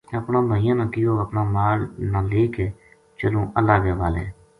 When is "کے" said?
2.55-2.65, 3.83-3.89